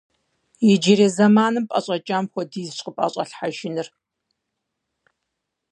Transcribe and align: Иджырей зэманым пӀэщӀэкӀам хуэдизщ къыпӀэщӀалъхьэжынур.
Иджырей 0.71 1.11
зэманым 1.15 1.65
пӀэщӀэкӀам 1.69 2.25
хуэдизщ 2.31 2.79
къыпӀэщӀалъхьэжынур. 2.85 3.87